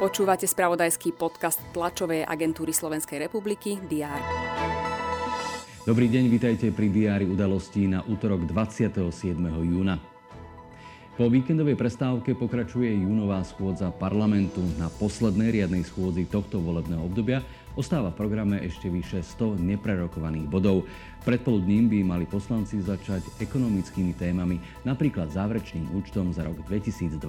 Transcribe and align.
Počúvate 0.00 0.48
spravodajský 0.48 1.12
podcast 1.12 1.60
tlačovej 1.76 2.24
agentúry 2.24 2.72
Slovenskej 2.72 3.28
republiky 3.28 3.76
DR. 3.84 4.16
Dobrý 5.84 6.08
deň, 6.08 6.24
vitajte 6.32 6.72
pri 6.72 6.88
diári 6.88 7.28
udalostí 7.28 7.84
na 7.84 8.00
útorok 8.08 8.48
27. 8.48 9.04
júna. 9.60 10.09
Po 11.20 11.28
víkendovej 11.28 11.76
prestávke 11.76 12.32
pokračuje 12.32 13.04
júnová 13.04 13.44
schôdza 13.44 13.92
parlamentu. 13.92 14.64
Na 14.80 14.88
poslednej 14.88 15.52
riadnej 15.52 15.84
schôdzi 15.84 16.24
tohto 16.24 16.64
volebného 16.64 17.04
obdobia 17.04 17.44
ostáva 17.76 18.08
v 18.08 18.24
programe 18.24 18.56
ešte 18.64 18.88
vyše 18.88 19.20
100 19.20 19.60
neprerokovaných 19.60 20.48
bodov. 20.48 20.88
Predpoludním 21.28 21.92
by 21.92 21.98
mali 22.08 22.24
poslanci 22.24 22.80
začať 22.80 23.36
ekonomickými 23.36 24.16
témami, 24.16 24.64
napríklad 24.88 25.28
záverečným 25.28 25.92
účtom 25.92 26.32
za 26.32 26.40
rok 26.40 26.56
2022. 26.64 27.20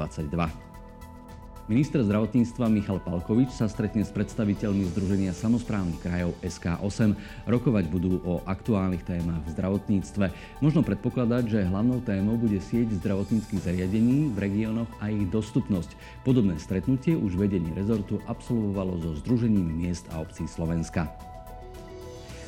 Minister 1.72 2.04
zdravotníctva 2.04 2.68
Michal 2.68 3.00
Palkovič 3.00 3.56
sa 3.56 3.72
stretne 3.72 4.04
s 4.04 4.12
predstaviteľmi 4.12 4.92
Združenia 4.92 5.32
samozprávnych 5.32 6.04
krajov 6.04 6.36
SK8. 6.44 7.16
Rokovať 7.48 7.88
budú 7.88 8.20
o 8.28 8.44
aktuálnych 8.44 9.08
témach 9.08 9.40
v 9.48 9.56
zdravotníctve. 9.56 10.36
Možno 10.60 10.84
predpokladať, 10.84 11.48
že 11.48 11.70
hlavnou 11.72 12.04
témou 12.04 12.36
bude 12.36 12.60
sieť 12.60 12.92
zdravotníckých 13.00 13.64
zariadení 13.64 14.36
v 14.36 14.38
regiónoch 14.52 14.92
a 15.00 15.16
ich 15.16 15.24
dostupnosť. 15.32 15.96
Podobné 16.28 16.60
stretnutie 16.60 17.16
už 17.16 17.40
vedenie 17.40 17.72
rezortu 17.72 18.20
absolvovalo 18.28 19.00
so 19.00 19.16
Združením 19.24 19.72
miest 19.72 20.12
a 20.12 20.20
obcí 20.20 20.52
Slovenska. 20.52 21.08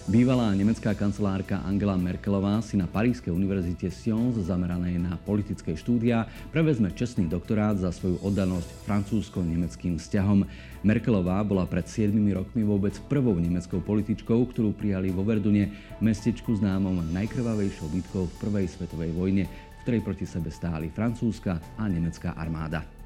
Bývalá 0.03 0.51
nemecká 0.51 0.91
kancelárka 0.91 1.63
Angela 1.63 1.95
Merkelová 1.95 2.59
si 2.59 2.75
na 2.75 2.83
Parískej 2.91 3.31
univerzite 3.31 3.87
Sions, 3.87 4.35
zameranej 4.35 4.99
na 4.99 5.15
politické 5.15 5.79
štúdia, 5.79 6.27
prevezme 6.51 6.91
čestný 6.91 7.31
doktorát 7.31 7.79
za 7.79 7.87
svoju 7.87 8.19
oddanosť 8.19 8.67
francúzsko-nemeckým 8.83 9.95
vzťahom. 9.95 10.43
Merkelová 10.83 11.39
bola 11.47 11.63
pred 11.63 11.87
7 11.87 12.11
rokmi 12.35 12.67
vôbec 12.67 12.99
prvou 13.07 13.39
nemeckou 13.39 13.79
političkou, 13.79 14.43
ktorú 14.51 14.75
prijali 14.75 15.07
vo 15.07 15.23
Verdune, 15.23 15.71
mestečku 16.03 16.51
známom 16.51 16.99
najkrvavejšou 17.15 17.87
bitkou 17.87 18.27
v 18.27 18.37
Prvej 18.43 18.75
svetovej 18.75 19.15
vojne, 19.15 19.47
v 19.47 19.81
ktorej 19.87 20.03
proti 20.03 20.27
sebe 20.27 20.51
stáli 20.51 20.91
francúzska 20.91 21.79
a 21.79 21.87
nemecká 21.87 22.35
armáda. 22.35 23.02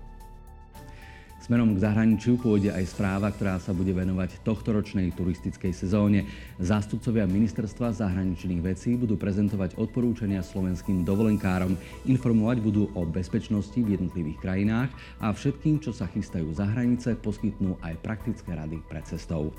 Smerom 1.48 1.80
k 1.80 1.84
zahraničiu 1.88 2.36
pôjde 2.36 2.76
aj 2.76 2.92
správa, 2.92 3.32
ktorá 3.32 3.56
sa 3.56 3.72
bude 3.72 3.96
venovať 3.96 4.44
tohtoročnej 4.44 5.16
turistickej 5.16 5.72
sezóne. 5.72 6.28
Zástupcovia 6.60 7.24
ministerstva 7.24 7.96
zahraničných 7.96 8.60
vecí 8.60 9.00
budú 9.00 9.16
prezentovať 9.16 9.80
odporúčania 9.80 10.44
slovenským 10.44 11.08
dovolenkárom, 11.08 11.80
informovať 12.04 12.60
budú 12.60 12.92
o 12.92 13.08
bezpečnosti 13.08 13.80
v 13.80 13.96
jednotlivých 13.96 14.44
krajinách 14.44 14.92
a 15.24 15.32
všetkým, 15.32 15.80
čo 15.80 15.96
sa 15.96 16.12
chystajú 16.12 16.52
za 16.52 16.68
hranice, 16.68 17.16
poskytnú 17.16 17.80
aj 17.80 17.96
praktické 18.04 18.52
rady 18.52 18.84
pred 18.84 19.08
cestou. 19.08 19.56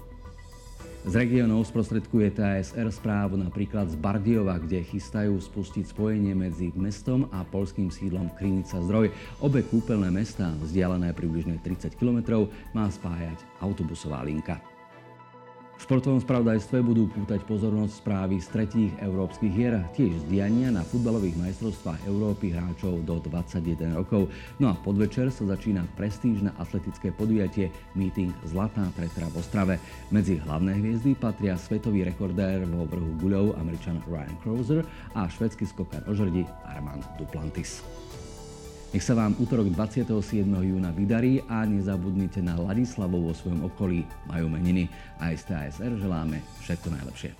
Z 1.07 1.15
regiónov 1.15 1.63
sprostredkuje 1.71 2.35
TASR 2.35 2.91
správu 2.91 3.39
napríklad 3.39 3.87
z 3.87 3.95
Bardiova, 3.95 4.59
kde 4.59 4.83
chystajú 4.83 5.39
spustiť 5.39 5.95
spojenie 5.95 6.35
medzi 6.35 6.75
mestom 6.75 7.31
a 7.31 7.47
polským 7.47 7.87
sídlom 7.87 8.27
Krinica 8.35 8.83
Zdroj. 8.83 9.15
Obe 9.39 9.63
kúpeľné 9.63 10.11
mesta, 10.11 10.51
vzdialené 10.59 11.15
približne 11.15 11.63
30 11.63 11.95
km, 11.95 12.51
má 12.75 12.91
spájať 12.91 13.39
autobusová 13.63 14.27
linka. 14.27 14.78
V 15.79 15.87
športovom 15.87 16.19
spravodajstve 16.19 16.83
budú 16.83 17.07
pútať 17.07 17.47
pozornosť 17.47 18.03
správy 18.03 18.43
z 18.43 18.51
tretích 18.51 18.93
európskych 18.98 19.55
hier, 19.55 19.79
tiež 19.95 20.11
z 20.11 20.25
diania 20.27 20.75
na 20.75 20.83
futbalových 20.83 21.39
majstrovstvách 21.39 22.03
Európy 22.11 22.51
hráčov 22.51 23.07
do 23.07 23.23
21 23.23 23.95
rokov. 23.95 24.27
No 24.59 24.75
a 24.75 24.75
podvečer 24.75 25.31
sa 25.31 25.47
začína 25.47 25.87
prestížne 25.95 26.51
atletické 26.59 27.15
podujatie 27.15 27.70
Meeting 27.95 28.35
Zlatá 28.51 28.91
tretra 28.98 29.31
v 29.31 29.39
Ostrave. 29.39 29.75
Medzi 30.11 30.43
hlavné 30.43 30.75
hviezdy 30.83 31.14
patria 31.14 31.55
svetový 31.55 32.02
rekordér 32.11 32.67
vo 32.67 32.83
vrhu 32.83 33.14
guľov 33.23 33.55
američan 33.63 34.02
Ryan 34.11 34.35
Crozer 34.42 34.83
a 35.14 35.31
švedský 35.31 35.63
skokár 35.63 36.02
o 36.11 36.13
žrdi 36.13 36.42
Armand 36.67 37.07
Duplantis. 37.23 37.86
Nech 38.89 39.05
sa 39.05 39.13
vám 39.13 39.37
útorok 39.37 39.69
27. 39.69 40.49
júna 40.49 40.89
vydarí 40.97 41.45
a 41.45 41.69
nezabudnite 41.69 42.41
na 42.41 42.57
Ladislavov 42.57 43.21
vo 43.21 43.35
svojom 43.37 43.69
okolí. 43.69 44.09
Majú 44.33 44.49
meniny. 44.49 44.89
A 45.21 45.29
z 45.37 45.45
TASR 45.45 46.01
želáme 46.01 46.41
všetko 46.65 46.97
najlepšie. 46.97 47.31